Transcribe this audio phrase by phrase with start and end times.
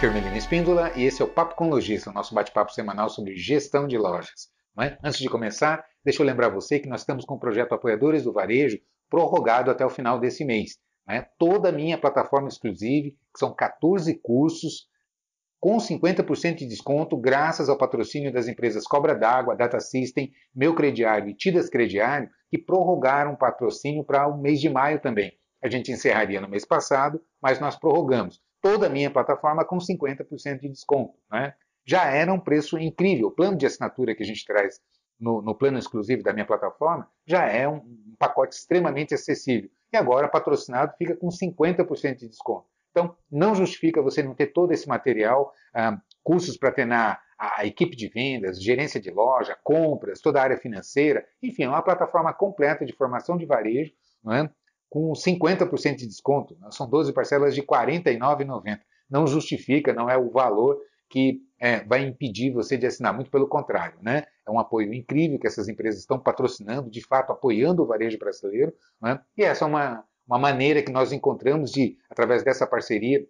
[0.00, 3.10] Aqui é o Espíndola e esse é o Papo com Lojista, o nosso bate-papo semanal
[3.10, 4.48] sobre gestão de lojas.
[4.80, 4.96] É?
[5.04, 8.32] Antes de começar, deixa eu lembrar você que nós estamos com o projeto Apoiadores do
[8.32, 8.78] Varejo
[9.10, 10.78] prorrogado até o final desse mês.
[11.06, 11.28] É?
[11.38, 14.88] Toda a minha plataforma exclusiva, que são 14 cursos,
[15.60, 21.28] com 50% de desconto, graças ao patrocínio das empresas Cobra d'Água, Data System, Meu Crediário
[21.28, 25.30] e Tidas Crediário, que prorrogaram o patrocínio para o mês de maio também.
[25.62, 30.60] A gente encerraria no mês passado, mas nós prorrogamos toda a minha plataforma com 50%
[30.60, 31.14] de desconto.
[31.30, 31.54] Né?
[31.84, 33.28] Já era um preço incrível.
[33.28, 34.80] O plano de assinatura que a gente traz
[35.18, 39.70] no, no plano exclusivo da minha plataforma já é um, um pacote extremamente acessível.
[39.92, 42.66] E agora, patrocinado, fica com 50% de desconto.
[42.90, 47.96] Então, não justifica você não ter todo esse material, ah, cursos para treinar a, equipe
[47.96, 52.84] de vendas, gerência de loja, compras, toda a área financeira, enfim, é uma plataforma completa
[52.84, 53.92] de formação de varejo,
[54.30, 54.50] é?
[54.90, 56.56] Com 50% de desconto.
[56.60, 56.68] Né?
[56.72, 58.80] São 12 parcelas de R$ 49,90.
[59.08, 60.78] Não justifica, não é o valor
[61.08, 63.14] que é, vai impedir você de assinar.
[63.14, 64.24] Muito pelo contrário, né?
[64.46, 68.72] É um apoio incrível que essas empresas estão patrocinando, de fato apoiando o varejo brasileiro.
[69.00, 69.20] Né?
[69.36, 73.26] E essa é uma, uma maneira que nós encontramos de, através dessa parceria,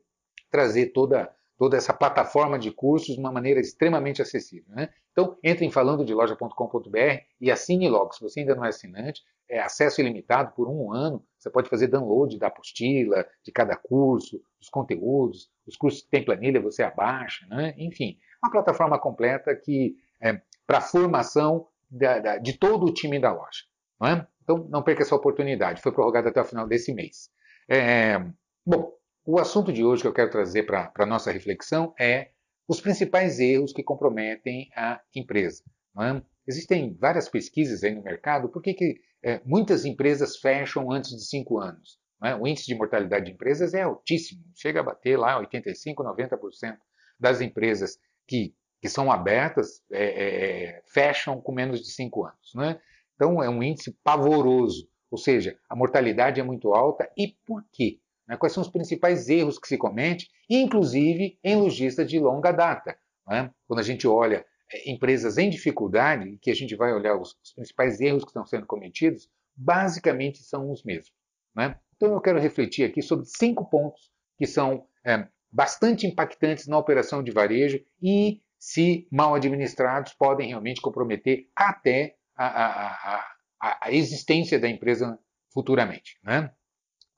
[0.51, 1.31] trazer toda,
[1.61, 4.75] toda essa plataforma de cursos de uma maneira extremamente acessível.
[4.75, 4.89] Né?
[5.13, 8.15] Então, entre em falando de loja.com.br e assine logo.
[8.15, 11.23] Se você ainda não é assinante, é acesso ilimitado por um ano.
[11.37, 16.25] Você pode fazer download da apostila, de cada curso, dos conteúdos, os cursos que tem
[16.25, 17.75] planilha você abaixa, né?
[17.77, 23.35] enfim, uma plataforma completa que é para formação da, da, de todo o time da
[23.35, 23.65] loja.
[24.01, 24.27] Não é?
[24.43, 25.83] Então, não perca essa oportunidade.
[25.83, 27.29] Foi prorrogado até o final desse mês.
[27.69, 28.19] É,
[28.65, 32.31] bom, o assunto de hoje que eu quero trazer para a nossa reflexão é
[32.67, 35.63] os principais erros que comprometem a empresa.
[35.99, 36.23] É?
[36.47, 38.49] Existem várias pesquisas aí no mercado.
[38.49, 41.99] Por que, que é, muitas empresas fecham antes de cinco anos?
[42.23, 42.35] É?
[42.35, 46.77] O índice de mortalidade de empresas é altíssimo, chega a bater lá 85%, 90%
[47.19, 52.53] das empresas que, que são abertas é, é, é, fecham com menos de cinco anos.
[52.55, 52.81] Né?
[53.15, 57.11] Então, é um índice pavoroso, ou seja, a mortalidade é muito alta.
[57.17, 57.99] E por quê?
[58.31, 58.37] Né?
[58.37, 62.97] Quais são os principais erros que se comete, inclusive em lojistas de longa data?
[63.27, 63.51] Né?
[63.67, 67.53] Quando a gente olha é, empresas em dificuldade, que a gente vai olhar os, os,
[67.53, 71.13] principais erros que estão sendo cometidos, basicamente são os mesmos.
[71.57, 71.77] Né?
[71.97, 77.25] Então eu quero refletir aqui sobre cinco pontos que são é, bastante impactantes na operação
[77.25, 84.59] de varejo e, se mal administrados, podem realmente comprometer até a, a, a, a existência
[84.59, 85.19] da empresa
[85.53, 86.17] futuramente.
[86.23, 86.51] Né?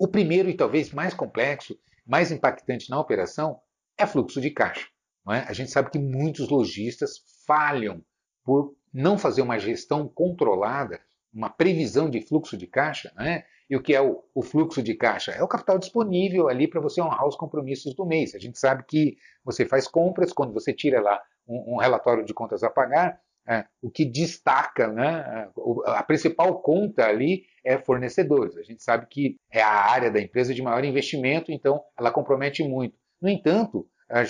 [0.02, 3.60] O primeiro e talvez mais complexo, mais impactante na operação
[3.96, 4.88] é fluxo de caixa.
[5.30, 5.44] É?
[5.46, 8.04] A gente sabe que muitos lojistas falham
[8.42, 11.00] por não fazer uma gestão controlada,
[11.32, 13.12] uma previsão de fluxo de caixa.
[13.14, 13.44] Né?
[13.70, 15.30] E o que é o, o, fluxo de caixa?
[15.30, 18.34] É o capital disponível ali para você honrar os compromissos do mês.
[18.34, 22.34] A gente sabe que você faz compras, quando você tira lá um, um relatório de
[22.34, 25.48] contas a pagar, é, o que destaca, né,
[25.86, 28.56] a principal conta ali é fornecedores.
[28.56, 32.62] A gente sabe que é a área da empresa de maior investimento, então ela compromete
[32.62, 32.96] muito.
[33.20, 33.86] No entanto,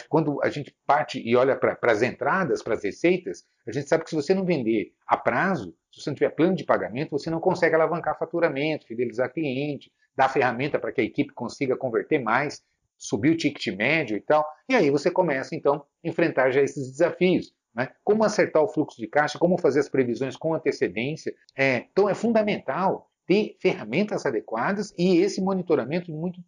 [0.08, 4.04] quando a gente parte e olha para as entradas, para as receitas, a gente sabe
[4.04, 7.28] que se você não vender a prazo, se você não tiver plano de pagamento, você
[7.28, 12.62] não consegue alavancar faturamento, fidelizar cliente, dar ferramenta para que a equipe consiga converter mais,
[12.96, 14.46] subir o ticket médio e tal.
[14.68, 17.52] E aí você começa, então, a enfrentar já esses desafios.
[17.74, 17.88] Né?
[18.04, 21.34] Como acertar o fluxo de caixa, como fazer as previsões com antecedência.
[21.56, 26.40] É, então é fundamental ter ferramentas adequadas e esse monitoramento muito,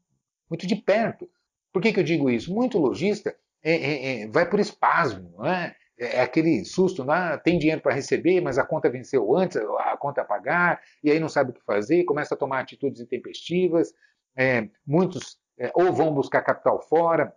[0.48, 1.28] muito de perto.
[1.72, 2.52] Por que, que eu digo isso?
[2.52, 5.74] Muito lojista é, é, é vai por espasmo, né?
[5.98, 7.38] é aquele susto, né?
[7.44, 11.20] tem dinheiro para receber, mas a conta venceu antes, a conta a pagar, e aí
[11.20, 13.92] não sabe o que fazer, começa a tomar atitudes intempestivas.
[14.36, 17.32] É, muitos é, ou vão buscar capital fora,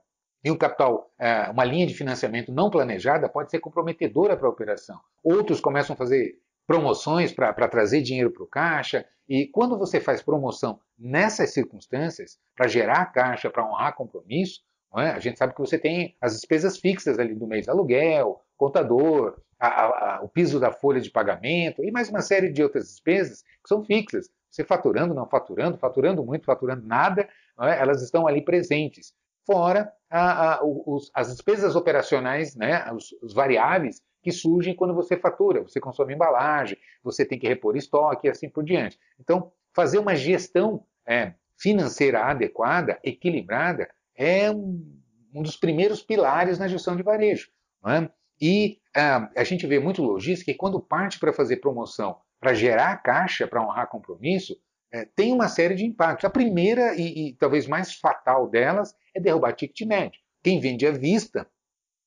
[0.47, 4.49] e um capital, é, uma linha de financiamento não planejada pode ser comprometedora para a
[4.49, 4.97] operação.
[5.21, 9.05] Outros começam a fazer promoções para trazer dinheiro para o caixa.
[9.27, 14.61] E quando você faz promoção nessas circunstâncias, para gerar caixa, para honrar compromisso,
[14.95, 15.09] é?
[15.09, 19.67] a gente sabe que você tem as despesas fixas ali do mês, aluguel, contador, a,
[19.67, 23.67] a, o piso da folha de pagamento e mais uma série de outras despesas que
[23.67, 24.29] são fixas.
[24.49, 27.27] Você faturando, não faturando, faturando muito, faturando nada,
[27.59, 27.81] é?
[27.81, 29.13] elas estão ali presentes
[29.47, 35.15] fora a, a, os, as despesas operacionais, né, os, os, variáveis que surgem quando você
[35.15, 35.63] fatura.
[35.63, 38.99] Você consome embalagem, você tem que repor estoque e assim por diante.
[39.19, 44.99] Então, fazer uma gestão é, financeira adequada, equilibrada, é um,
[45.33, 47.49] um, dos primeiros pilares na gestão de varejo.
[47.85, 48.09] É?
[48.41, 52.97] E a, a gente vê muito lojista que quando parte para fazer promoção para gerar
[52.97, 54.55] caixa, para honrar compromisso,
[54.91, 56.25] é, tem uma série de impactos.
[56.25, 60.19] A primeira e, e, talvez mais fatal delas é derrubar ticket médio.
[60.43, 61.47] quem vende à vista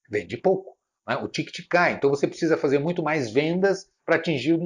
[0.09, 0.77] vende pouco.
[1.07, 1.17] Né?
[1.17, 4.59] O ticket cai, então você precisa fazer muito mais vendas para atingir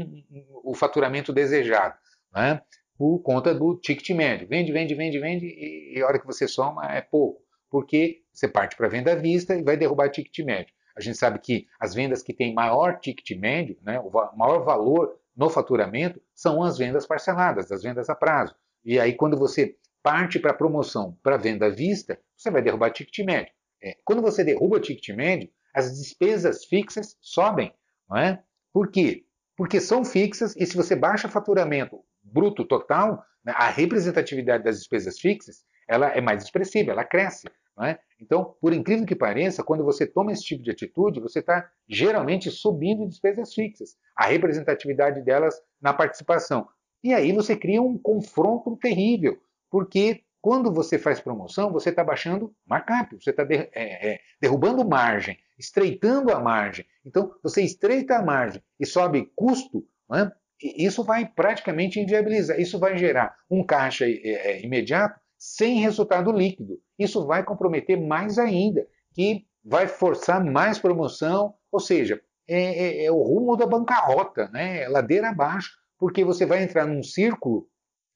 [0.63, 1.97] o faturamento desejado.
[2.33, 2.61] Né?
[2.97, 4.49] Por conta do ticket médio.
[4.49, 7.43] Vende, vende, vende, vende, e, e a hora que você soma é pouco.
[7.69, 10.73] Porque você parte para venda à vista e vai derrubar ticket médio.
[10.97, 15.19] A gente sabe que as vendas que têm maior ticket médio, né, o maior valor
[15.37, 18.55] no faturamento, são as vendas parceladas, as vendas a prazo.
[18.85, 22.93] E aí, quando você parte para promoção para venda à vista, você vai derrubar o
[22.93, 23.53] ticket médio.
[23.83, 27.75] É, quando você derruba ticket médio, as despesas fixas sobem.
[28.09, 28.43] Não é?
[28.73, 29.25] Por quê?
[29.57, 35.19] Porque são fixas e se você baixa faturamento bruto total, né, a representatividade das despesas
[35.19, 37.47] fixas ela é mais expressiva, ela cresce.
[37.83, 37.99] É?
[38.21, 42.51] Então, por incrível que pareça, quando você toma esse tipo de atitude, você está geralmente
[42.51, 46.69] subindo despesas fixas, a representatividade delas na participação.
[47.03, 49.37] E aí você cria um confronto terrível,
[49.69, 53.71] porque quando você faz promoção, você está baixando markup, você está de, é,
[54.13, 56.85] é, derrubando margem, estreitando a margem.
[57.05, 60.31] Então, você estreita a margem e sobe custo, é?
[60.61, 66.81] isso vai praticamente inviabilizar, isso vai gerar um caixa é, é, imediato sem resultado líquido.
[66.99, 72.19] Isso vai comprometer mais ainda, que vai forçar mais promoção, ou seja,
[72.49, 74.83] é, é, é o rumo da bancarrota, né?
[74.83, 77.69] É ladeira abaixo, porque você vai entrar num círculo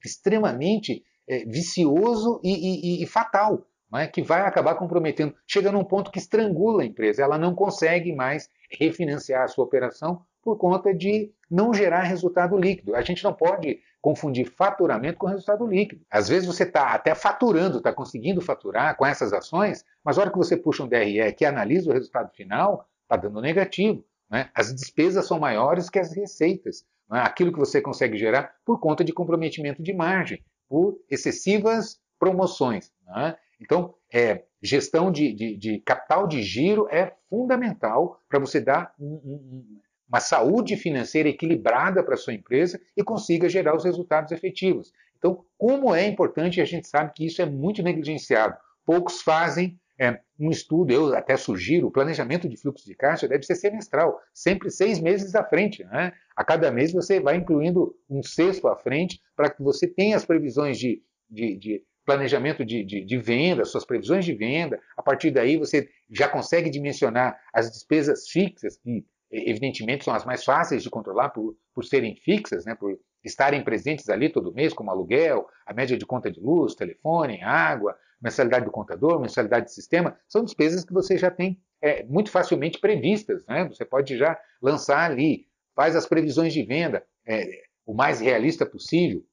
[0.03, 4.07] extremamente é, vicioso e, e, e fatal, é?
[4.07, 5.35] que vai acabar comprometendo.
[5.45, 10.25] Chega num ponto que estrangula a empresa, ela não consegue mais refinanciar a sua operação
[10.43, 12.95] por conta de não gerar resultado líquido.
[12.95, 16.01] A gente não pode confundir faturamento com resultado líquido.
[16.09, 20.31] Às vezes você está até faturando, está conseguindo faturar com essas ações, mas na hora
[20.31, 24.05] que você puxa um DRE que analisa o resultado final, está dando negativo.
[24.29, 24.49] Né?
[24.53, 26.85] As despesas são maiores que as receitas.
[27.09, 27.19] Né?
[27.19, 32.91] Aquilo que você consegue gerar por conta de comprometimento de margem, por excessivas promoções.
[33.05, 33.35] Né?
[33.59, 39.05] Então, é, gestão de, de, de, capital de giro é fundamental para você dar um,
[39.05, 39.79] um,
[40.09, 44.91] uma saúde financeira equilibrada para a sua empresa e consiga gerar os resultados efetivos.
[45.17, 48.57] Então, como é importante, a gente sabe que isso é muito negligenciado.
[48.85, 53.43] Poucos fazem é, um estudo, eu até sugiro, o planejamento de fluxo de caixa deve
[53.43, 55.83] ser semestral, sempre seis meses à frente.
[55.83, 56.13] Né?
[56.35, 60.25] A cada mês você vai incluindo um sexto à frente para que você tenha as
[60.25, 64.79] previsões de, de, de planejamento de, de, de, venda, suas previsões de venda.
[64.95, 70.43] A partir daí você já consegue dimensionar as despesas fixas que evidentemente são as mais
[70.43, 74.89] fáceis de controlar por, por serem fixas, né, por estarem presentes ali todo mês, como
[74.89, 80.17] aluguel, a média de conta de luz, telefone, água, mensalidade do contador, mensalidade de sistema,
[80.27, 83.45] são despesas que você já tem é, muito facilmente previstas.
[83.45, 83.67] Né?
[83.69, 89.23] Você pode já lançar ali, faz as previsões de venda é, o mais realista possível.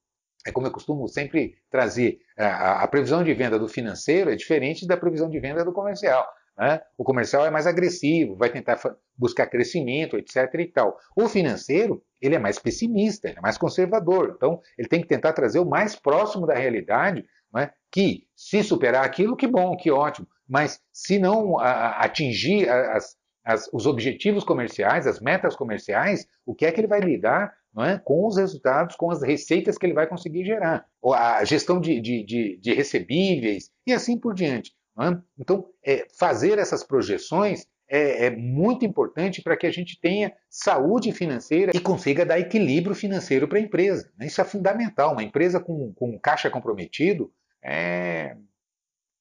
[0.46, 4.87] É como eu costumo sempre trazer, a, a previsão de venda do financeiro é diferente
[4.87, 6.25] da previsão de venda do comercial.
[6.58, 6.80] Né?
[6.96, 8.80] O comercial é mais agressivo, vai tentar
[9.16, 10.52] buscar crescimento, etc.
[10.58, 10.98] e tal.
[11.14, 14.32] O financeiro, ele é mais pessimista, ele é mais conservador.
[14.36, 17.70] Então, ele tem que tentar trazer o mais próximo da realidade, né?
[17.90, 20.26] que se superar aquilo, que bom, que ótimo.
[20.48, 26.64] Mas se não a, atingir as, as, os objetivos comerciais, as metas comerciais, o que
[26.64, 27.52] é que ele vai lidar
[27.84, 27.98] é?
[27.98, 30.86] com os resultados, com as receitas que ele vai conseguir gerar.
[31.14, 34.72] A gestão de, de, de, de recebíveis e assim por diante.
[34.98, 35.18] É?
[35.38, 41.12] Então, é, fazer essas projeções é, é muito importante para que a gente tenha saúde
[41.12, 44.10] financeira e consiga dar equilíbrio financeiro para a empresa.
[44.18, 44.26] Né?
[44.26, 45.12] Isso é fundamental.
[45.12, 48.36] Uma empresa com, com caixa comprometido é,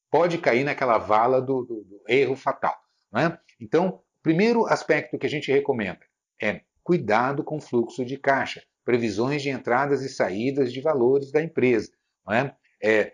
[0.10, 2.75] pode cair naquela vala do, do, do erro fatal.
[3.15, 3.38] É?
[3.60, 6.01] Então, o primeiro aspecto que a gente recomenda
[6.41, 11.41] é cuidado com o fluxo de caixa, previsões de entradas e saídas de valores da
[11.41, 11.91] empresa.
[12.32, 12.51] É?
[12.82, 13.13] é?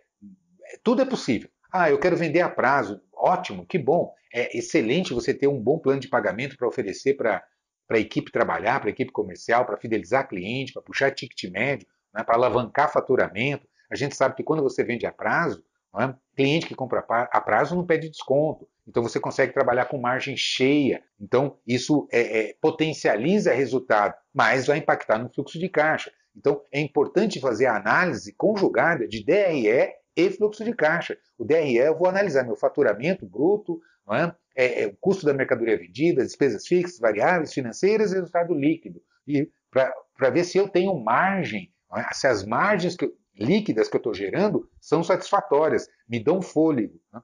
[0.83, 1.49] tudo é possível.
[1.71, 3.01] Ah, eu quero vender a prazo.
[3.13, 4.13] Ótimo, que bom.
[4.33, 7.43] É excelente você ter um bom plano de pagamento para oferecer para
[7.89, 12.23] a equipe trabalhar, para a equipe comercial, para fidelizar cliente, para puxar ticket médio, né,
[12.23, 13.67] para alavancar faturamento.
[13.89, 15.63] A gente sabe que quando você vende a prazo,
[15.99, 16.13] é?
[16.35, 18.67] cliente que compra a prazo não pede desconto.
[18.87, 21.03] Então você consegue trabalhar com margem cheia.
[21.19, 26.11] Então isso é, é, potencializa resultado, mas vai impactar no fluxo de caixa.
[26.35, 31.17] Então é importante fazer a análise conjugada de DRE e fluxo de caixa.
[31.37, 33.79] O DRE, eu vou analisar meu faturamento bruto,
[34.11, 34.33] é?
[34.53, 39.01] É, é, o custo da mercadoria vendida, despesas fixas, variáveis, financeiras resultado líquido.
[39.25, 42.13] E para ver se eu tenho margem, é?
[42.13, 46.99] se as margens que, líquidas que eu estou gerando são satisfatórias, me dão fôlego.
[47.15, 47.19] É?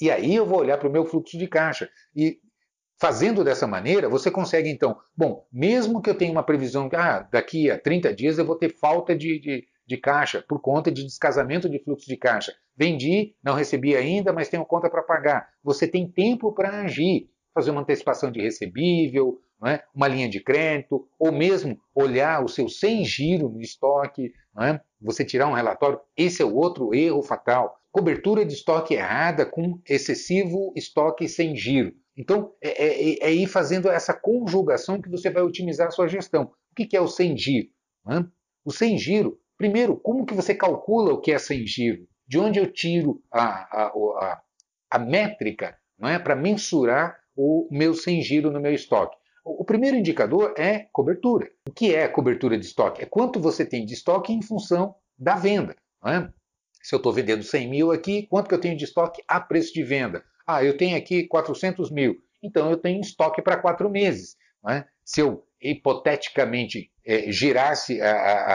[0.00, 1.90] E aí eu vou olhar para o meu fluxo de caixa.
[2.16, 2.40] E
[2.98, 7.20] fazendo dessa maneira, você consegue então, bom, mesmo que eu tenha uma previsão que ah,
[7.30, 11.04] daqui a 30 dias eu vou ter falta de, de de caixa por conta de
[11.04, 12.54] descasamento de fluxo de caixa.
[12.76, 15.48] Vendi, não recebi ainda, mas tenho conta para pagar.
[15.62, 19.82] Você tem tempo para agir, fazer uma antecipação de recebível, é?
[19.94, 24.80] uma linha de crédito, ou mesmo olhar o seu sem giro no estoque, é?
[25.00, 26.00] você tirar um relatório.
[26.16, 27.78] Esse é o outro erro fatal.
[27.92, 31.94] Cobertura de estoque errada com excessivo estoque sem giro.
[32.16, 36.52] Então, é, é, é ir fazendo essa conjugação que você vai otimizar a sua gestão.
[36.70, 37.68] O que é o sem giro?
[38.08, 38.24] É?
[38.64, 42.06] O sem giro, primeiro, como que você calcula o que é giro?
[42.26, 44.42] De onde eu tiro a, a, a,
[44.90, 49.16] a métrica não é, para mensurar o meu sem giro no meu estoque?
[49.44, 51.50] O primeiro indicador é cobertura.
[51.68, 53.02] O que é cobertura de estoque?
[53.02, 55.76] É quanto você tem de estoque em função da venda.
[56.06, 56.28] É?
[56.82, 59.74] Se eu estou vendendo 100 mil aqui, quanto que eu tenho de estoque a preço
[59.74, 60.24] de venda?
[60.46, 62.16] Ah, eu tenho aqui 400 mil.
[62.42, 64.36] Então eu tenho estoque para quatro meses.
[64.68, 64.84] É?
[65.04, 68.12] Se eu hipoteticamente é, girasse a,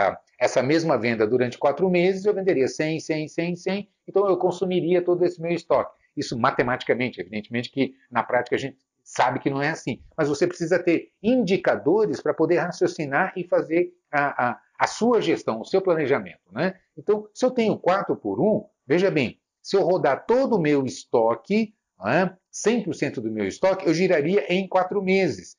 [0.08, 3.90] a, essa mesma venda durante quatro meses, eu venderia 100, 100, 100, 100.
[4.08, 5.94] Então eu consumiria todo esse meu estoque.
[6.16, 10.02] Isso matematicamente, evidentemente que na prática a gente sabe que não é assim.
[10.16, 15.60] Mas você precisa ter indicadores para poder raciocinar e fazer a, a, a, sua gestão,
[15.60, 16.40] o seu planejamento.
[16.52, 16.76] Né?
[16.98, 20.86] Então, se eu tenho 4 por 1, veja bem, se eu rodar todo o meu
[20.86, 25.58] estoque, né, 100% do meu estoque, eu giraria em 4 meses.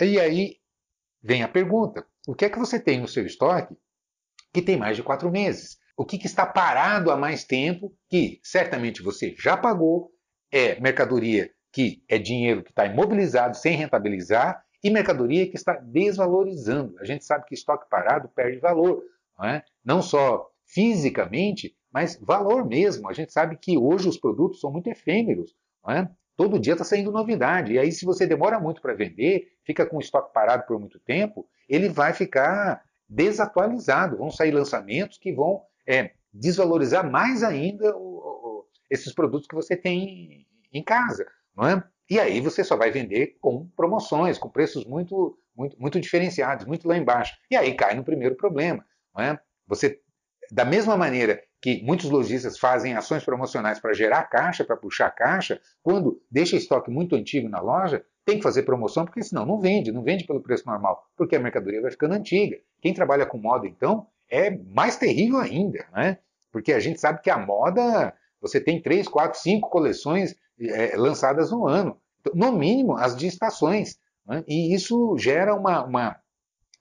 [0.00, 0.58] E aí
[1.22, 3.76] vem a pergunta: o que é que você tem no seu estoque
[4.54, 5.76] que tem mais de 4 meses?
[5.96, 10.10] O que, que está parado há mais tempo, que certamente você já pagou,
[10.50, 16.96] é mercadoria que é dinheiro que está imobilizado sem rentabilizar e mercadoria que está desvalorizando.
[17.00, 19.02] A gente sabe que estoque parado perde valor,
[19.36, 19.64] não, é?
[19.84, 23.08] não só fisicamente, mas valor mesmo.
[23.08, 25.52] A gente sabe que hoje os produtos são muito efêmeros.
[25.88, 26.08] É?
[26.36, 27.72] Todo dia está saindo novidade.
[27.72, 31.00] E aí, se você demora muito para vender, fica com o estoque parado por muito
[31.00, 32.82] tempo, ele vai ficar
[33.14, 34.18] desatualizado.
[34.18, 39.76] Vão sair lançamentos que vão é, desvalorizar mais ainda o, o, esses produtos que você
[39.76, 41.82] tem em casa não é?
[42.10, 46.86] E aí você só vai vender com promoções, com preços muito, muito, muito diferenciados, muito
[46.86, 47.34] lá embaixo.
[47.50, 49.38] E aí cai no primeiro problema, não é?
[49.66, 50.00] Você,
[50.50, 55.58] da mesma maneira que muitos lojistas fazem ações promocionais para gerar caixa, para puxar caixa,
[55.82, 59.92] quando deixa estoque muito antigo na loja, tem que fazer promoção, porque senão não vende,
[59.92, 62.56] não vende pelo preço normal, porque a mercadoria vai ficando antiga.
[62.80, 66.18] Quem trabalha com moda, então, é mais terrível ainda, né?
[66.50, 71.50] Porque a gente sabe que a moda, você tem três, quatro, cinco coleções é, lançadas
[71.50, 71.98] no ano.
[72.32, 73.98] No mínimo, as de estações.
[74.24, 74.44] Né?
[74.46, 76.16] E isso gera uma, uma,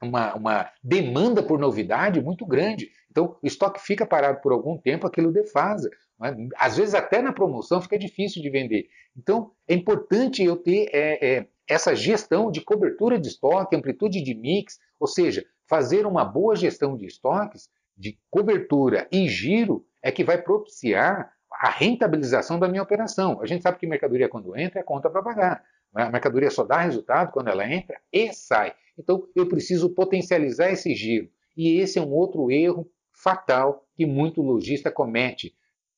[0.01, 2.89] uma, uma, demanda por novidade muito grande.
[3.13, 5.87] Então, o estoque fica parado por algum tempo, aquilo defasa.
[6.19, 6.49] Né?
[6.57, 8.87] Às vezes, até na promoção, fica difícil de vender.
[9.15, 14.33] Então, é importante eu ter é, é, essa gestão de cobertura de estoque, amplitude de
[14.33, 20.23] mix, ou seja, fazer uma boa gestão de estoques, de cobertura e giro, é que
[20.23, 23.39] vai propiciar a rentabilização da minha operação.
[23.41, 25.63] A gente sabe que mercadoria, quando entra, é conta para pagar.
[25.93, 28.73] A mercadoria só dá resultado quando ela entra e sai.
[28.97, 31.29] Então, eu preciso potencializar esse giro.
[31.55, 32.89] E esse é um outro erro
[33.23, 35.55] fatal que muito lojista comete.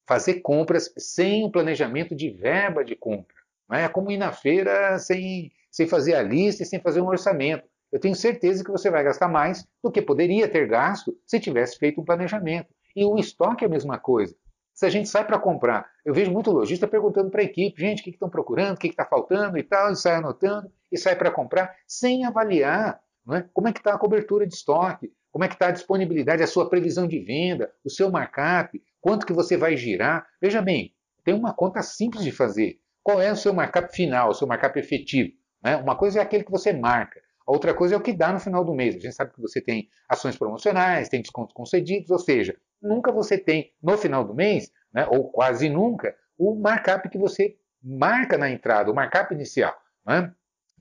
[0.07, 3.35] Fazer compras sem o planejamento de verba de compra.
[3.71, 7.67] É como ir na feira sem, sem fazer a lista e sem fazer um orçamento.
[7.91, 11.77] Eu tenho certeza que você vai gastar mais do que poderia ter gasto se tivesse
[11.79, 12.67] feito um planejamento.
[12.95, 14.35] E o estoque é a mesma coisa.
[14.73, 18.01] Se a gente sai para comprar, eu vejo muito lojista perguntando para a equipe, gente,
[18.01, 21.15] o que estão procurando, o que está faltando e tal, e sai anotando e sai
[21.15, 23.01] para comprar, sem avaliar
[23.33, 23.43] é?
[23.53, 26.47] como é que está a cobertura de estoque, como é que está a disponibilidade, a
[26.47, 30.25] sua previsão de venda, o seu markup, quanto que você vai girar.
[30.41, 32.79] Veja bem, tem uma conta simples de fazer.
[33.03, 35.33] Qual é o seu markup final, o seu markup efetivo?
[35.61, 35.75] Né?
[35.75, 38.39] Uma coisa é aquele que você marca, a outra coisa é o que dá no
[38.39, 38.95] final do mês.
[38.95, 43.37] A gente sabe que você tem ações promocionais, tem descontos concedidos, ou seja, nunca você
[43.37, 48.49] tem no final do mês, né, ou quase nunca, o markup que você marca na
[48.49, 49.75] entrada, o markup inicial.
[50.07, 50.33] Né?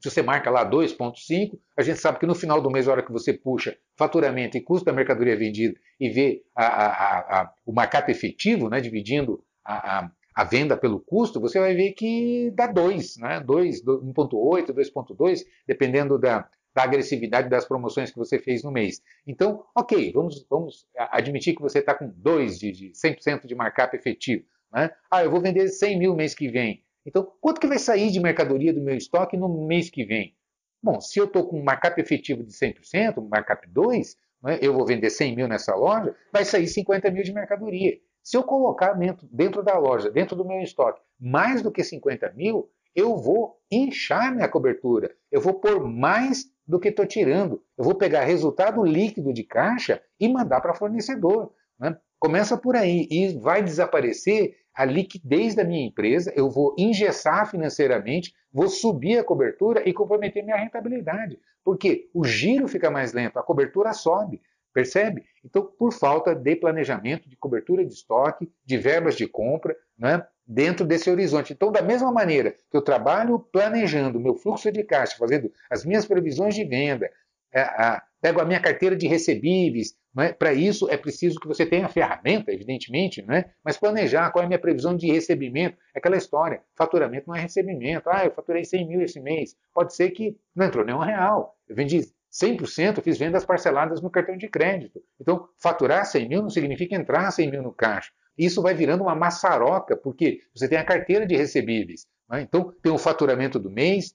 [0.05, 3.03] Se você marca lá 2,5, a gente sabe que no final do mês, a hora
[3.03, 7.73] que você puxa faturamento e custo da mercadoria vendida e vê a, a, a, o
[7.73, 10.11] markup efetivo, né, dividindo a,
[10.45, 13.41] venda pelo custo, você vai ver que dá 2, né?
[13.41, 19.01] 2, 1,8, 2,2, dependendo da, da agressividade das promoções que você fez no mês.
[19.27, 23.97] Então, ok, vamos, vamos admitir que você está com 2 de, de 100% de markup
[23.97, 24.45] efetivo.
[24.71, 24.91] Né?
[25.11, 26.85] Ah, eu vou vender 100 mil mês que vem.
[27.07, 30.35] Então, quanto que vai sair de mercadoria do meu estoque no mês que vem?
[30.83, 34.73] Bom, se eu estou com um markup efetivo de 100%, um markup 2, né, eu
[34.75, 37.99] vou vender 100 mil nessa loja, vai sair 50 mil de mercadoria.
[38.23, 42.33] Se eu colocar dentro, dentro da loja, dentro do meu estoque, mais do que 50
[42.33, 47.63] mil, eu vou inchar minha cobertura, eu vou pôr mais do que estou tirando.
[47.77, 51.53] Eu vou pegar resultado líquido de caixa e mandar para fornecedor.
[51.79, 51.97] Né?
[52.19, 58.35] Começa por aí e vai desaparecer a liquidez da minha empresa, eu vou engessar financeiramente,
[58.53, 61.39] vou subir a cobertura e comprometer minha rentabilidade.
[61.65, 64.43] Porque o giro fica mais lento, a cobertura sobe.
[64.73, 65.25] Percebe?
[65.45, 70.85] Então, por falta de planejamento, de cobertura de estoque, de verbas de compra, né, dentro
[70.85, 71.53] desse horizonte.
[71.53, 76.05] Então, da mesma maneira que eu trabalho planejando meu fluxo de caixa, fazendo as minhas
[76.05, 77.09] previsões de venda,
[77.53, 80.33] é, a, pego a minha carteira de recebíveis, é?
[80.33, 83.51] para isso é preciso que você tenha ferramenta, evidentemente, é?
[83.63, 87.41] mas planejar qual é a minha previsão de recebimento, é aquela história, faturamento não é
[87.41, 91.55] recebimento, ah, eu faturei 100 mil esse mês, pode ser que não entrou nenhum real,
[91.69, 92.01] eu vendi
[92.33, 95.03] 100%, fiz vendas parceladas no cartão de crédito.
[95.21, 98.11] Então, faturar 100 mil não significa entrar 100 mil no caixa.
[98.39, 102.07] Isso vai virando uma maçaroca, porque você tem a carteira de recebíveis.
[102.31, 102.41] Né?
[102.41, 104.15] Então, tem o faturamento do mês,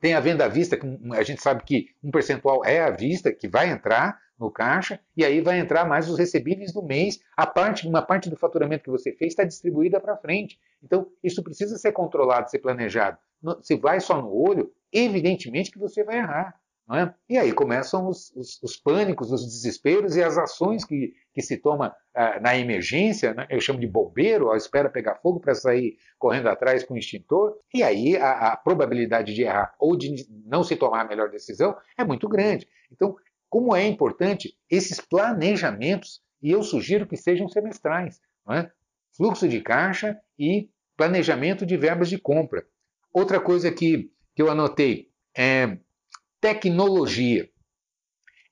[0.00, 3.32] tem a venda à vista, que a gente sabe que um percentual é à vista,
[3.32, 7.20] que vai entrar no caixa, e aí vai entrar mais os recebíveis do mês.
[7.36, 10.58] A parte, uma parte do faturamento que você fez está distribuída para frente.
[10.82, 13.18] Então, isso precisa ser controlado, ser planejado.
[13.62, 16.54] Se vai só no olho, evidentemente que você vai errar.
[16.90, 17.12] É?
[17.28, 21.58] E aí começam os, os, os, pânicos, os desesperos e as ações que, que se
[21.58, 23.46] toma ah, na emergência, né?
[23.50, 27.58] eu chamo de bombeiro, ó, espera pegar fogo para sair correndo atrás com o extintor,
[27.74, 31.76] e aí a, a, probabilidade de errar ou de não se tomar a melhor decisão
[31.94, 32.66] é muito grande.
[32.90, 33.14] Então,
[33.50, 38.18] como é importante esses planejamentos, e eu sugiro que sejam semestrais,
[38.50, 38.70] é?
[39.14, 42.64] fluxo de caixa e planejamento de verbas de compra.
[43.12, 45.76] Outra coisa que, que eu anotei é
[46.40, 47.48] Tecnologia.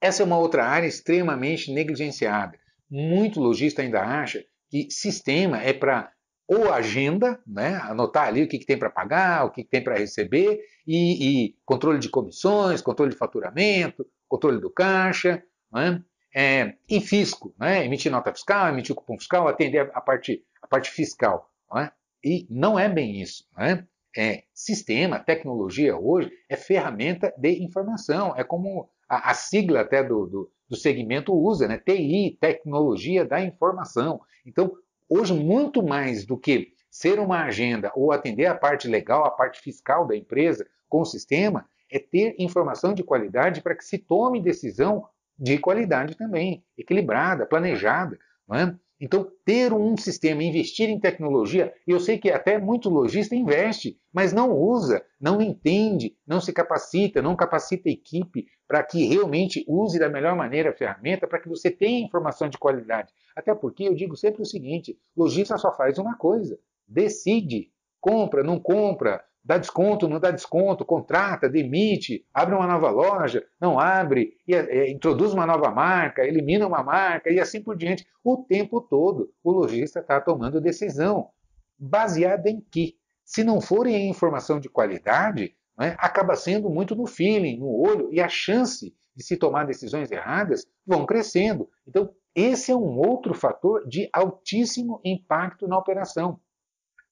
[0.01, 2.59] Essa é uma outra área extremamente negligenciada.
[2.91, 6.13] Muito lojista ainda acha que sistema é para
[6.49, 9.83] ou agenda, né, anotar ali o que, que tem para pagar, o que, que tem
[9.83, 16.01] para receber, e, e, controle de comissões, controle de faturamento, controle do caixa, né,
[16.33, 20.91] é, e fisco, né, emitir nota fiscal, emitir cupom fiscal, atender a parte, a parte
[20.91, 21.51] fiscal.
[21.73, 21.91] Né,
[22.25, 23.45] e não é bem isso.
[23.57, 23.85] Né?
[24.17, 28.35] É, sistema, tecnologia hoje é ferramenta de informação.
[28.37, 31.79] É como a, a sigla até do, do, do, segmento usa, né?
[31.79, 34.21] TI, tecnologia da informação.
[34.45, 34.73] Então,
[35.09, 39.61] hoje, muito mais do que ser uma agenda ou atender a parte legal, a parte
[39.61, 44.41] fiscal da empresa com o sistema, é ter informação de qualidade para que se tome
[44.41, 45.07] decisão
[45.39, 48.19] de qualidade também, equilibrada, planejada.
[48.49, 48.77] Não é?
[48.99, 54.33] Então, ter um sistema, investir em tecnologia, eu sei que até muito lojista investe, mas
[54.33, 59.99] não usa, não entende, não se capacita, não capacita a equipe para que realmente use
[59.99, 63.13] da melhor maneira a ferramenta para que você tenha informação de qualidade.
[63.37, 68.59] Até porque eu digo sempre o seguinte: lojista só faz uma coisa, decide, compra, não
[68.59, 74.53] compra, dá desconto, não dá desconto, contrata, demite, abre uma nova loja, não abre, e,
[74.53, 78.05] é, introduz uma nova marca, elimina uma marca e assim por diante.
[78.25, 81.31] O tempo todo o lojista está tomando decisão.
[81.79, 82.97] Baseada em que?
[83.25, 88.09] Se não for em informação de qualidade, né, acaba sendo muito no feeling, no olho,
[88.13, 91.71] e a chance de se tomar decisões erradas vão crescendo.
[91.87, 96.41] Então, esse é um outro fator de altíssimo impacto na operação.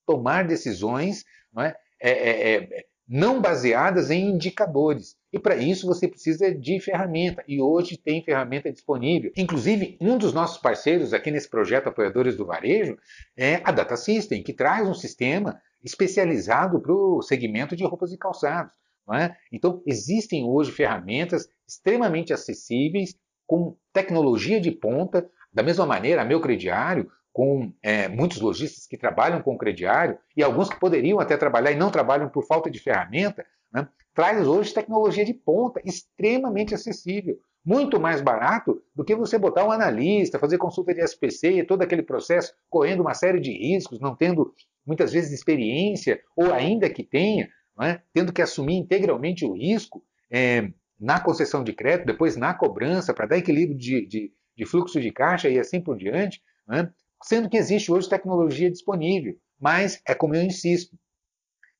[0.05, 5.17] Tomar decisões não é, é, é, é, não baseadas em indicadores.
[5.33, 7.43] E para isso você precisa de ferramenta.
[7.49, 9.33] E hoje tem ferramenta disponível.
[9.35, 12.99] Inclusive, um dos nossos parceiros aqui nesse projeto Apoiadores do Varejo
[13.35, 18.19] é a Data System, que traz um sistema especializado para o segmento de roupas e
[18.19, 18.75] calçados.
[19.13, 19.35] É?
[19.53, 23.15] Então, existem hoje ferramentas extremamente acessíveis,
[23.47, 25.29] com tecnologia de ponta.
[25.53, 30.43] Da mesma maneira, a Meu Crediário com é, muitos lojistas que trabalham com crediário e
[30.43, 34.73] alguns que poderiam até trabalhar e não trabalham por falta de ferramenta, né, traz hoje
[34.73, 40.59] tecnologia de ponta extremamente acessível, muito mais barato do que você botar um analista, fazer
[40.59, 44.55] consulta de SPC e todo aquele processo correndo uma série de riscos, não tendo
[44.87, 50.71] muitas vezes experiência ou ainda que tenha, né, tendo que assumir integralmente o risco é,
[51.01, 55.11] na concessão de crédito, depois na cobrança para dar equilíbrio de, de, de, fluxo de
[55.11, 56.41] caixa e assim por diante.
[56.69, 56.89] Né?
[57.25, 59.35] Sendo que existe hoje tecnologia disponível.
[59.59, 60.97] Mas é como eu insisto,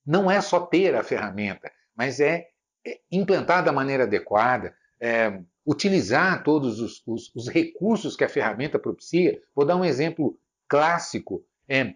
[0.05, 2.47] não é só ter a ferramenta, mas é,
[2.85, 8.79] é implantar da maneira adequada, é, utilizar todos os, os, os, recursos que a ferramenta
[8.79, 9.39] propicia.
[9.55, 11.93] Vou dar um exemplo clássico: é,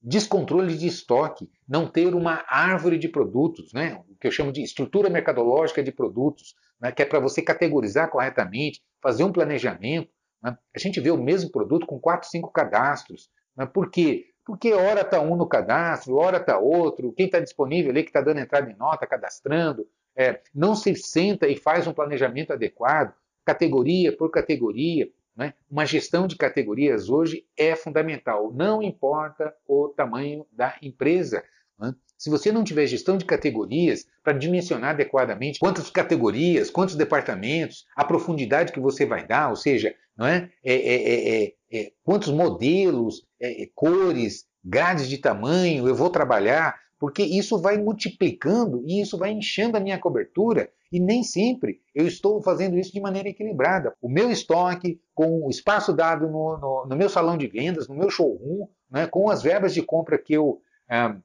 [0.00, 4.02] descontrole de estoque, não ter uma árvore de produtos, né?
[4.08, 6.90] o que eu chamo de estrutura mercadológica de produtos, né?
[6.90, 10.10] que é para você categorizar corretamente, fazer um planejamento.
[10.42, 10.56] Né?
[10.74, 13.30] A gente vê o mesmo produto com 4, 5 cadastros.
[13.56, 13.66] Né?
[13.66, 14.26] Por quê?
[14.44, 18.20] Porque hora está um no cadastro, hora está outro, quem está disponível ali que está
[18.20, 19.86] dando entrada em nota, cadastrando.
[20.16, 25.54] é, não se senta e faz um planejamento adequado, categoria por categoria, né?
[25.70, 31.42] uma gestão de categorias hoje é fundamental, não importa o tamanho da empresa.
[31.78, 31.94] Né?
[32.18, 38.04] Se você não tiver gestão de categorias para dimensionar adequadamente quantas categorias, quantos departamentos, a
[38.04, 40.50] profundidade que você vai dar, ou seja, não é?
[40.64, 47.22] é, é, é, é quantos modelos, é, cores, grades de tamanho eu vou trabalhar, porque
[47.22, 52.40] isso vai multiplicando e isso vai enchendo a minha cobertura e nem sempre eu estou
[52.42, 53.94] fazendo isso de maneira equilibrada.
[54.00, 57.96] O meu estoque, com o espaço dado no, no, no meu salão de vendas, no
[57.96, 61.16] meu showroom, né, com as verbas de compra que eu, é,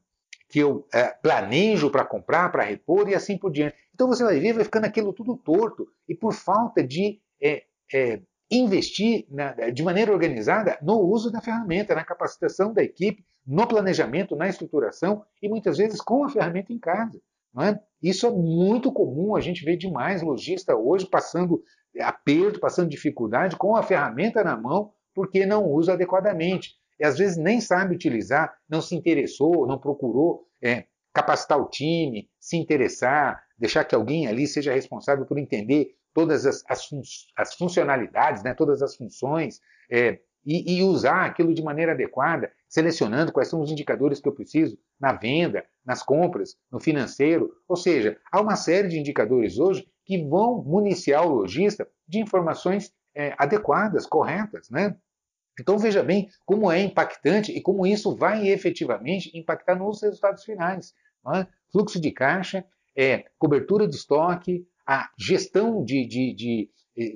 [0.50, 3.76] que eu é, planejo para comprar, para repor e assim por diante.
[3.93, 8.21] Então você vai ver, vai ficando aquilo tudo torto e por falta de é, é
[8.49, 14.36] investir na, de maneira organizada no uso da ferramenta, na capacitação da equipe, no planejamento,
[14.36, 17.19] na estruturação e muitas vezes com a ferramenta em casa.
[17.60, 17.79] É?
[18.03, 21.63] Isso é muito comum, a gente vê demais lojista hoje passando
[21.99, 26.75] aperto, passando dificuldade com a ferramenta na mão porque não usa adequadamente.
[26.99, 32.29] E às vezes nem sabe utilizar, não se interessou, não procurou é, capacitar o time,
[32.39, 36.99] se interessar, deixar que alguém ali seja responsável por entender todas as, as, fun
[37.36, 43.32] as funcionalidades, né, todas as funções, é, e, e, usar aquilo de maneira adequada, selecionando
[43.32, 47.53] quais são os indicadores que eu preciso na venda, nas compras, no financeiro.
[47.67, 52.91] Ou seja, há uma série de indicadores hoje que vão municiar o lojista de informações
[53.13, 54.71] é, adequadas, corretas.
[54.71, 54.97] Né?
[55.60, 60.95] Então veja bem como é impactante e como isso vai efetivamente impactar nos resultados finais.
[61.36, 61.45] É?
[61.71, 66.69] Fluxo de caixa, é, cobertura de estoque, a gestão de, de, de,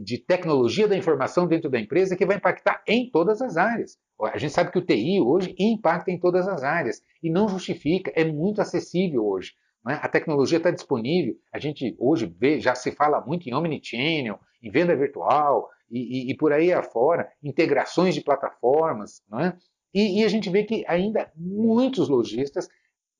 [0.03, 3.97] de, tecnologia da informação dentro da empresa que vai impactar em todas as áreas.
[4.21, 8.11] A gente sabe que o TI hoje impacta em todas as áreas e não justifica,
[8.13, 9.53] é muito acessível hoje.
[9.87, 9.93] É?
[9.93, 14.69] A tecnologia está disponível, a gente hoje vê, já se fala muito em omnichannel, em
[14.69, 19.23] venda virtual e, e, e por aí afora, integrações de plataformas.
[19.39, 19.53] É?
[19.93, 22.67] E, e a gente vê que ainda muitos lojistas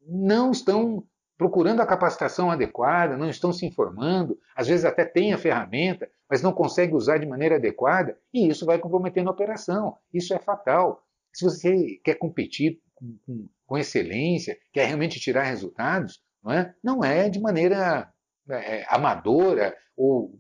[0.06, 1.04] não estão
[1.42, 6.44] procurando a capacitação adequada, não estão se informando, às vezes até têm a ferramenta, mas
[6.44, 9.98] não conseguem usar de maneira adequada, e isso vai comprometendo a operação.
[10.14, 11.04] Isso é fatal.
[11.34, 17.04] Se você quer competir com, com, com excelência, quer realmente tirar resultados, não é, não
[17.04, 18.08] é de maneira
[18.48, 20.40] é, amadora ou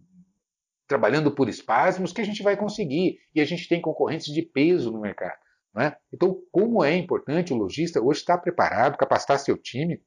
[0.87, 3.17] trabalhando por espasmos que a gente vai conseguir.
[3.33, 5.39] E a gente tem concorrentes de peso no mercado.
[5.79, 5.95] É?
[6.13, 9.99] Então, como é importante o lojista hoje estar preparado, capacitar seu time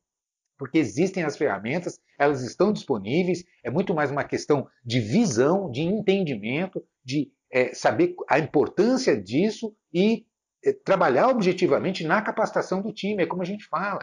[0.58, 5.82] porque existem as ferramentas, elas estão disponíveis, é muito mais uma questão de visão, de
[5.82, 10.26] entendimento, de é, saber a importância disso e
[10.64, 14.00] é, trabalhar objetivamente na capacitação do time, é como a gente fala.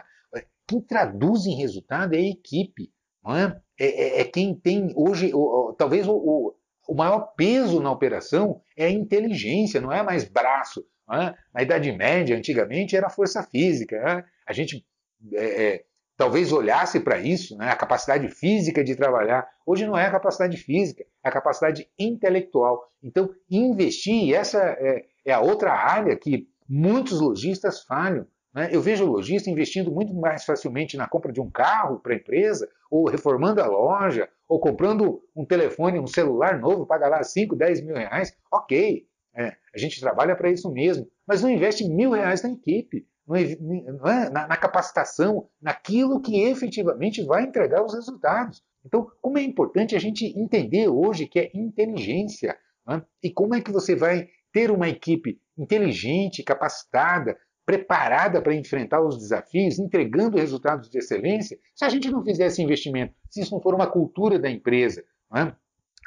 [0.66, 2.90] Quem traduz em resultado é a equipe,
[3.26, 3.60] é?
[3.78, 4.20] É, é?
[4.20, 4.24] é?
[4.24, 5.32] quem tem hoje,
[5.78, 6.54] talvez o, o,
[6.88, 10.84] o, maior peso na operação é a inteligência, não é mais braço.
[11.10, 11.34] É?
[11.52, 13.96] Na Idade Média, antigamente, era força física.
[13.96, 14.24] É?
[14.46, 14.86] A gente
[15.34, 15.84] é,
[16.16, 19.48] talvez olhasse para isso, né, a capacidade física de trabalhar.
[19.66, 22.90] Hoje não é a capacidade física, é a capacidade intelectual.
[23.02, 28.26] Então, investir, essa é, é a outra área que muitos lojistas falham.
[28.54, 28.68] Né?
[28.70, 32.16] Eu vejo o lojista investindo muito mais facilmente na compra de um carro para a
[32.16, 37.56] empresa, ou reformando a loja, ou comprando um telefone, um celular novo, paga lá 5,
[37.56, 38.36] 10 mil reais.
[38.52, 43.06] Ok, é, a gente trabalha para isso mesmo, mas não investe mil reais na equipe
[43.34, 44.30] é?
[44.30, 48.62] na, na capacitação, naquilo que efetivamente vai entregar os resultados.
[48.84, 52.56] Então, como é importante a gente entender hoje que é inteligência
[52.88, 53.02] é?
[53.22, 59.16] e como é que você vai ter uma equipe inteligente, capacitada, preparada para enfrentar os
[59.16, 63.62] desafios, entregando resultados de excelência, se a gente não fizer esse investimento, se isso não
[63.62, 65.04] for uma cultura da empresa.
[65.34, 65.52] É?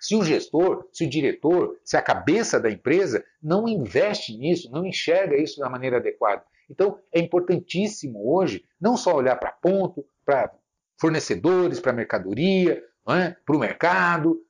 [0.01, 4.85] Se o gestor, se o diretor, se a cabeça da empresa não investe nisso, não
[4.85, 10.51] enxerga isso da maneira adequada, então, é importantíssimo hoje não só olhar para ponto, para
[10.99, 13.35] fornecedores, para mercadoria, é?
[13.45, 14.41] para o mercado.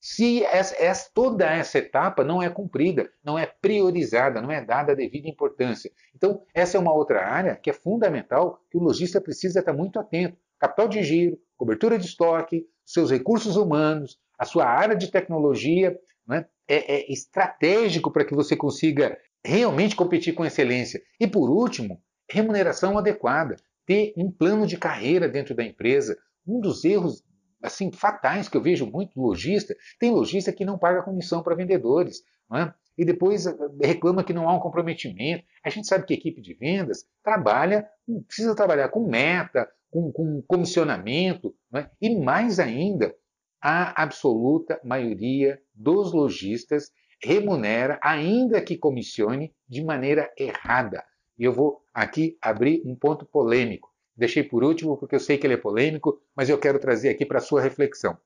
[0.00, 4.92] Se essa, essa, toda essa etapa não é cumprida, não é priorizada, não é dada
[4.92, 5.90] a devida importância.
[6.14, 9.98] Então, essa é uma outra área que é fundamental, que o lojista precisa estar muito
[9.98, 10.38] atento.
[10.58, 16.46] Capital de giro, cobertura de estoque, seus recursos humanos, a sua área de tecnologia, né?
[16.66, 21.02] é, é estratégico para que você consiga realmente competir com excelência.
[21.18, 26.16] E por último, remuneração adequada, ter um plano de carreira dentro da empresa.
[26.46, 27.24] Um dos erros
[27.62, 32.22] assim fatais que eu vejo muito lojista, tem lojista que não paga comissão para vendedores,
[32.54, 32.72] é?
[32.96, 35.44] e depois eh, reclama que não há um comprometimento.
[35.64, 37.86] A gente sabe que a equipe de vendas trabalha,
[38.26, 41.88] precisa trabalhar com meta, com, com comissionamento, é?
[42.00, 43.14] e mais ainda,
[43.60, 46.90] a absoluta maioria dos lojistas
[47.22, 51.04] remunera, ainda que comissione, de maneira errada.
[51.38, 53.88] E eu vou aqui abrir um ponto polêmico.
[54.16, 57.24] Deixei por último porque eu sei que ele é polêmico, mas eu quero trazer aqui
[57.24, 58.18] para sua reflexão.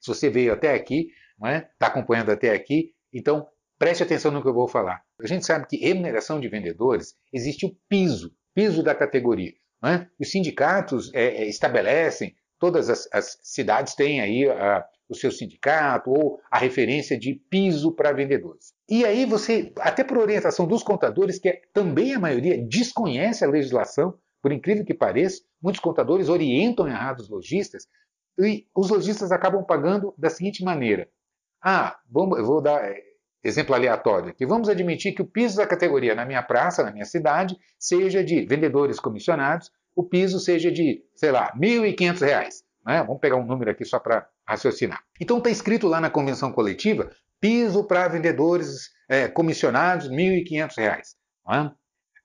[0.00, 1.60] Se você veio até aqui, está é?
[1.78, 3.46] Tá acompanhando até aqui, então
[3.78, 5.02] preste atenção no que eu vou falar.
[5.20, 9.52] A gente sabe que remuneração de vendedores existe o piso, piso da categoria.
[9.84, 10.06] É?
[10.20, 16.10] Os sindicatos é, é, estabelecem, todas as, as, cidades têm aí a, o seu sindicato
[16.10, 18.74] ou a referência de piso para vendedores.
[18.88, 23.48] E aí você, até por orientação dos contadores, que é, também a maioria desconhece a
[23.48, 27.86] legislação, por incrível que pareça, muitos contadores orientam errados os lojistas,
[28.38, 31.08] e os lojistas acabam pagando da seguinte maneira.
[31.62, 33.00] Ah, vamos, eu vou dar é,
[33.44, 34.44] exemplo aleatório aqui.
[34.46, 38.44] Vamos admitir que o piso da categoria na minha praça, na minha cidade, seja de
[38.46, 42.62] vendedores comissionados, o piso seja de, sei lá, R$ 1.500.
[42.84, 43.02] Né?
[43.02, 45.02] Vamos pegar um número aqui só para raciocinar.
[45.20, 51.04] Então está escrito lá na convenção coletiva, piso para vendedores é, comissionados, R$ 1.500.
[51.48, 51.72] Né?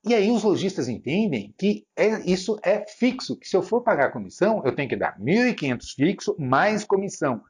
[0.05, 4.11] E aí os lojistas entendem que é, isso é fixo, que se eu for pagar
[4.11, 7.41] comissão, eu tenho que dar 1.500 fixo mais comissão.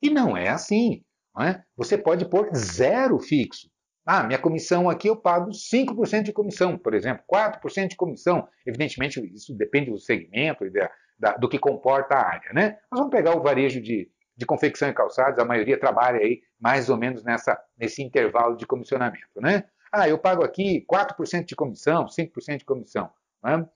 [0.00, 1.02] E não é assim.
[1.34, 1.64] Não é?
[1.76, 3.68] Você pode pôr zero fixo.
[4.06, 8.46] Ah, minha comissão aqui eu pago 5% de comissão, por exemplo, 4% de comissão.
[8.66, 12.52] Evidentemente, isso depende do segmento e da, da, do que comporta a área.
[12.52, 12.78] Né?
[12.90, 16.88] Mas vamos pegar o varejo de, de confecção e calçados, a maioria trabalha aí mais
[16.88, 19.40] ou menos nessa, nesse intervalo de comissionamento.
[19.40, 19.64] Né?
[19.92, 23.10] Ah, eu pago aqui 4% de comissão, 5% de comissão.
[23.42, 23.66] Né?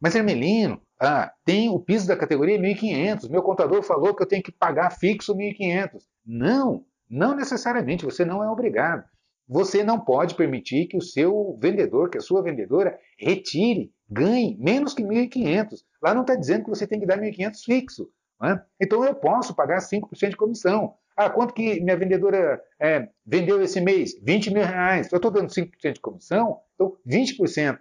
[0.00, 3.30] Mas, Hermelino, ah, tem o piso da categoria 1.500.
[3.30, 6.02] Meu contador falou que eu tenho que pagar fixo 1.500.
[6.24, 9.04] Não, não necessariamente, você não é obrigado.
[9.48, 14.92] Você não pode permitir que o seu vendedor, que a sua vendedora, retire, ganhe menos
[14.92, 15.84] que 1.500.
[16.02, 18.10] Lá não está dizendo que você tem que dar 1.500 fixo.
[18.40, 18.60] Né?
[18.80, 20.94] Então eu posso pagar 5% de comissão.
[21.16, 24.12] Ah, quanto que minha vendedora é, vendeu esse mês?
[24.22, 25.10] 20 mil reais.
[25.10, 27.78] Eu estou dando 5% de comissão, então 20%.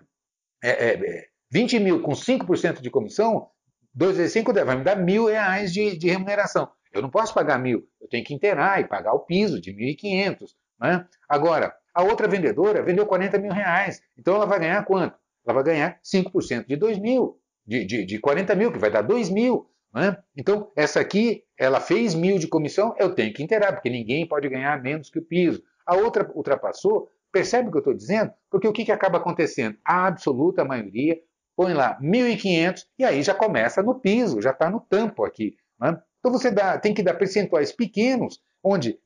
[0.64, 3.50] É, é, é 20 mil com 5% de comissão,
[3.94, 6.70] 2 vezes 5 vai me dar mil reais de, de remuneração.
[6.94, 10.52] Eu não posso pagar mil, eu tenho que inteirar e pagar o piso de 1.500.
[10.80, 11.06] Né?
[11.28, 15.18] Agora, a outra vendedora vendeu 40 mil reais, então ela vai ganhar quanto?
[15.46, 19.02] Ela vai ganhar 5% de 2 mil, de, de, de 40 mil, que vai dar
[19.02, 19.70] 2 mil.
[19.94, 20.18] Né?
[20.36, 24.50] Então, essa aqui, ela fez mil de comissão, eu tenho que inteirar, porque ninguém pode
[24.50, 25.64] ganhar menos que o piso.
[25.86, 28.32] A outra ultrapassou, percebe o que eu estou dizendo?
[28.50, 29.78] Porque o que, que acaba acontecendo?
[29.86, 31.18] A absoluta maioria
[31.56, 35.56] põe lá 1.500 e aí já começa no piso, já está no tampo aqui.
[35.80, 35.98] Né?
[36.20, 39.00] Então você dá, tem que dar percentuais pequenos, onde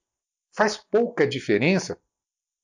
[0.55, 1.97] faz pouca diferença.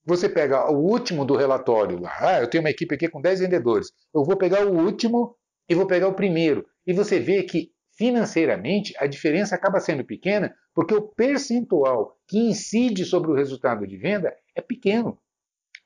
[0.06, 3.40] Você pega o último do relatório lá, ah, eu tenho uma equipe aqui com 10
[3.40, 5.36] vendedores, eu vou pegar o último
[5.68, 6.66] e vou pegar o primeiro.
[6.86, 13.06] E você vê que financeiramente a diferença acaba sendo pequena, porque o percentual que incide
[13.06, 15.18] sobre o resultado de venda é pequeno.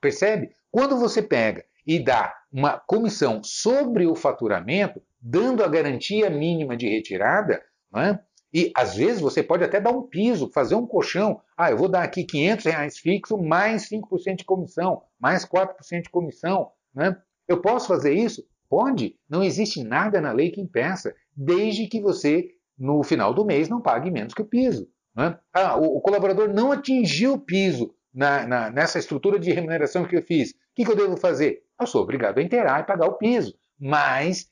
[0.02, 0.50] Percebe?
[0.72, 6.88] Quando você pega e dá uma comissão sobre o faturamento, dando a garantia mínima de
[6.88, 7.62] retirada,
[7.96, 8.20] é?
[8.54, 11.42] E às vezes você pode até dar um piso, fazer um colchão.
[11.58, 16.10] Ah, eu vou dar aqui 500 reais fixo, mais 5% de comissão, mais 4% de
[16.10, 16.72] comissão.
[16.94, 17.16] Né?
[17.48, 18.44] Eu posso fazer isso?
[18.70, 19.16] Pode.
[19.30, 23.82] Não existe nada na lei que impeça, desde que você, no final do mês, não
[23.82, 24.88] pague menos que o piso.
[25.16, 25.38] Né?
[25.54, 30.16] Ah, o, o colaborador não atingiu o piso na, na, nessa estrutura de remuneração que
[30.16, 30.52] eu fiz.
[30.52, 31.64] O que, que eu devo fazer?
[31.80, 33.56] eu sou obrigado a inteirar e pagar o piso.
[33.80, 34.48] Mas,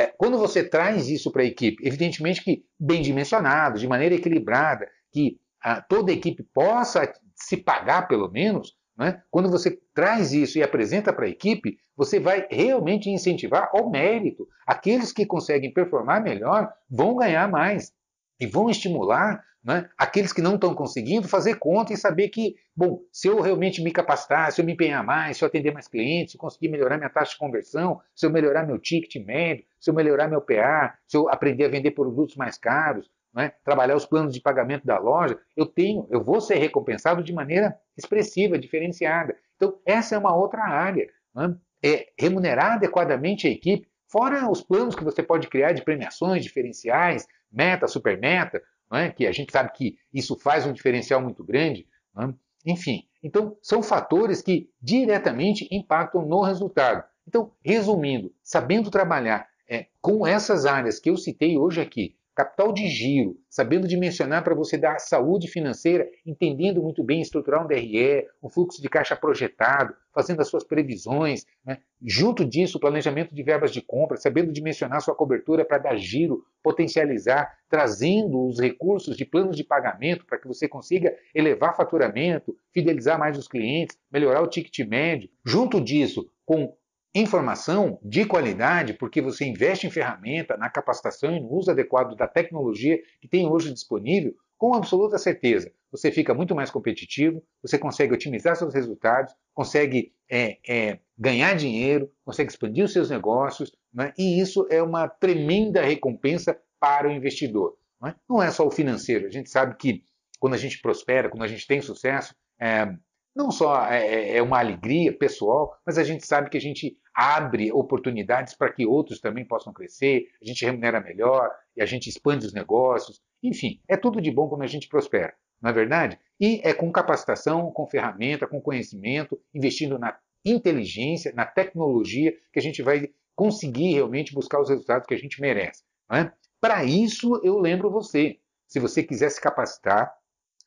[0.00, 4.88] é, quando você traz isso para a equipe, evidentemente que bem dimensionado, de maneira equilibrada,
[5.12, 9.22] que a, toda a equipe possa se pagar pelo menos, né?
[9.30, 14.48] quando você traz isso e apresenta para a equipe, você vai realmente incentivar ao mérito.
[14.66, 17.92] Aqueles que conseguem performar melhor vão ganhar mais
[18.40, 19.88] e vão estimular né?
[19.96, 23.92] Aqueles que não estão conseguindo fazer conta e saber que, bom, se eu realmente me
[23.92, 26.96] capacitar, se eu me empenhar mais, se eu atender mais clientes, se eu conseguir melhorar
[26.96, 30.96] minha taxa de conversão, se eu melhorar meu ticket médio, se eu melhorar meu PA,
[31.06, 33.52] se eu aprender a vender produtos mais caros, né?
[33.64, 37.76] trabalhar os planos de pagamento da loja, eu tenho, eu vou ser recompensado de maneira
[37.96, 39.36] expressiva, diferenciada.
[39.56, 41.06] Então, essa é uma outra área.
[41.34, 41.54] Né?
[41.82, 47.26] É remunerar adequadamente a equipe, fora os planos que você pode criar de premiações diferenciais,
[47.52, 48.60] meta, super meta,
[48.92, 49.10] é?
[49.10, 51.86] que a gente sabe que isso faz um diferencial muito grande.
[52.18, 52.72] É?
[52.72, 57.04] Enfim, então são fatores que diretamente impactam no resultado.
[57.26, 62.88] Então, resumindo, sabendo trabalhar é, com essas áreas que eu citei hoje aqui, capital de
[62.88, 68.48] giro, sabendo dimensionar para você dar saúde financeira, entendendo muito bem estruturar um DRE, um
[68.48, 71.78] fluxo de caixa projetado, fazendo as suas previsões, né?
[72.02, 76.42] junto disso o planejamento de verbas de compra, sabendo dimensionar sua cobertura para dar giro,
[76.62, 83.18] potencializar, trazendo os recursos de planos de pagamento para que você consiga elevar faturamento, fidelizar
[83.18, 85.28] mais os clientes, melhorar o ticket médio.
[85.44, 86.74] Junto disso, com
[87.14, 92.28] informação de qualidade, porque você investe em ferramenta, na capacitação e no uso adequado da
[92.28, 98.12] tecnologia que tem hoje disponível, com absoluta certeza, você fica muito mais competitivo, você consegue
[98.12, 104.12] otimizar seus resultados, consegue é, é, ganhar dinheiro, consegue expandir os seus negócios, né?
[104.18, 107.76] e isso é uma tremenda recompensa para o investidor.
[108.00, 108.14] Não é?
[108.28, 110.04] não é só o financeiro, a gente sabe que
[110.38, 112.94] quando a gente prospera, quando a gente tem sucesso, é,
[113.34, 116.96] não só é, é, é, uma alegria pessoal, mas a gente sabe que a gente
[117.14, 122.08] abre oportunidades para que outros também possam crescer, a gente remunera melhor e a gente
[122.08, 123.20] expande os negócios.
[123.42, 126.18] Enfim, é tudo de bom quando a gente prospera, não é verdade?
[126.38, 132.62] E é com capacitação, com ferramenta, com conhecimento, investindo na inteligência, na tecnologia, que a
[132.62, 135.82] gente vai conseguir realmente buscar os resultados que a gente merece.
[136.12, 136.30] É?
[136.60, 138.38] Para isso, eu lembro você.
[138.66, 140.14] Se você quiser se capacitar,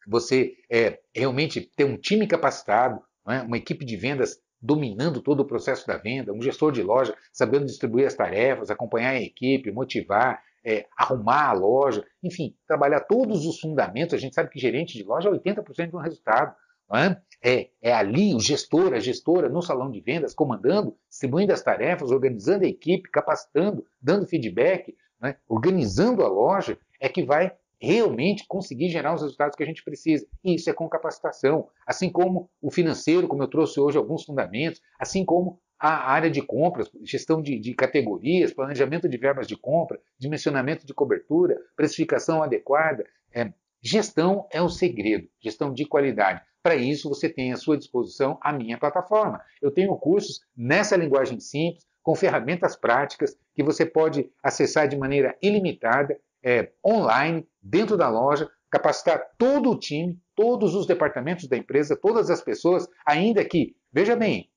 [0.07, 3.41] você é, realmente ter um time capacitado, é?
[3.41, 7.65] uma equipe de vendas dominando todo o processo da venda, um gestor de loja sabendo
[7.65, 13.59] distribuir as tarefas, acompanhar a equipe, motivar, é, arrumar a loja, enfim, trabalhar todos os
[13.59, 14.13] fundamentos.
[14.13, 16.55] A gente sabe que gerente de loja é 80% do resultado.
[16.93, 17.17] É?
[17.41, 17.69] é?
[17.81, 22.63] É, ali o gestor, a gestora no salão de vendas, comandando, distribuindo as tarefas, organizando
[22.63, 25.35] a equipe, capacitando, dando feedback, é?
[25.47, 30.25] organizando a loja, é que vai realmente conseguir gerar os resultados que a gente precisa.
[30.43, 31.67] E isso é com capacitação.
[31.85, 36.41] Assim como o financeiro, como eu trouxe hoje alguns fundamentos, assim como a área de
[36.41, 43.05] compras, gestão de, de, categorias, planejamento de verbas de compra, dimensionamento de cobertura, precificação adequada.
[43.33, 46.41] É, gestão é o segredo, gestão de qualidade.
[46.63, 49.41] Para isso, você tem à sua disposição a minha plataforma.
[49.61, 55.37] Eu tenho cursos nessa linguagem simples, com ferramentas práticas, que você pode acessar de maneira
[55.41, 61.95] ilimitada é, online, dentro da loja, capacitar todo o time, todos os departamentos da empresa,
[61.95, 64.49] todas as pessoas, ainda que, veja bem,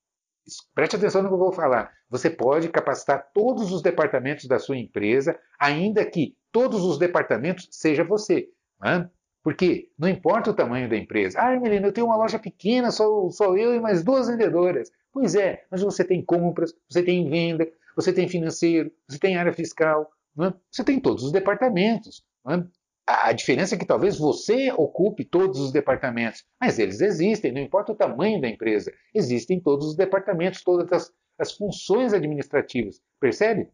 [0.74, 4.76] preste atenção no que eu vou falar, você pode capacitar todos os departamentos da sua
[4.76, 8.48] empresa, ainda que todos os departamentos seja você.
[8.80, 9.08] Né?
[9.42, 11.38] Porque não importa o tamanho da empresa.
[11.40, 14.90] Ah, Melina, eu tenho uma loja pequena, só, só eu e mais duas vendedoras.
[15.12, 19.52] Pois é, mas você tem compras, você tem venda, você tem financeiro, você tem área
[19.52, 20.10] fiscal,
[20.44, 20.54] é?
[20.70, 22.22] Você tem todos os departamentos.
[22.48, 22.62] É?
[23.06, 27.92] A diferença é que talvez você ocupe todos os departamentos, mas eles existem, não importa
[27.92, 28.92] o tamanho da empresa.
[29.14, 33.00] Existem todos os departamentos, todas as, as funções administrativas.
[33.20, 33.68] Percebe?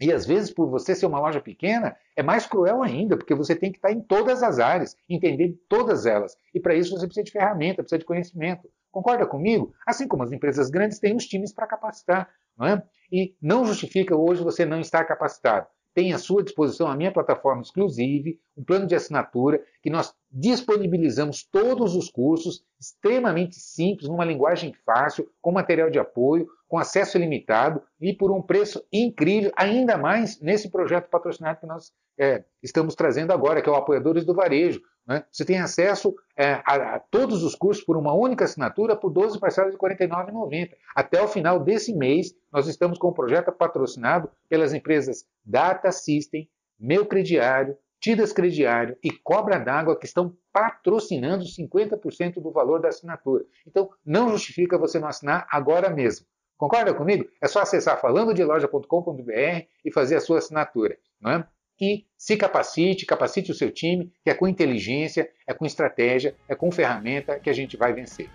[0.00, 3.54] E às vezes, por você ser uma loja pequena, é mais cruel ainda, porque você
[3.54, 6.34] tem que estar em todas as áreas, entender todas elas.
[6.54, 8.70] E para isso você precisa de ferramenta, precisa de conhecimento.
[8.90, 9.74] Concorda comigo?
[9.86, 12.30] Assim como as empresas grandes têm os times para capacitar.
[12.56, 12.82] Não é?
[13.12, 15.66] E não justifica hoje você não estar capacitado
[15.98, 21.42] tem à sua disposição a minha plataforma exclusiva, um plano de assinatura, que nós disponibilizamos
[21.42, 27.82] todos os cursos extremamente simples, numa linguagem fácil, com material de apoio, com acesso ilimitado
[28.00, 33.32] e por um preço incrível, ainda mais nesse projeto patrocinado que nós é, estamos trazendo
[33.32, 34.80] agora, que é o Apoiadores do Varejo.
[35.08, 35.24] Né?
[35.32, 39.40] Você tem acesso é, a, a, todos os cursos por uma única assinatura por 12
[39.40, 40.74] parcelas de R$ 49,90.
[40.94, 46.46] Até o final desse mês, nós estamos com um projeto patrocinado pelas empresas Data System,
[46.78, 53.44] Meu Crediário, Tidas Crediário e Cobra d'Água, que estão patrocinando 50% do valor da assinatura.
[53.66, 56.26] Então, não justifica você não assinar agora mesmo.
[56.56, 57.24] Concorda comigo?
[57.40, 60.98] É só acessar falandodeloja.com.br e fazer a sua assinatura.
[61.20, 61.48] Não é?
[61.80, 66.54] E se capacite, capacite o seu time, que é com inteligência, é com estratégia, é
[66.54, 68.28] com ferramenta que a gente vai vencer.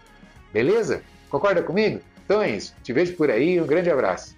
[0.51, 1.03] Beleza?
[1.29, 1.99] Concorda comigo?
[2.23, 2.75] Então é isso.
[2.84, 3.60] Te vejo por aí.
[3.60, 4.36] Um grande abraço.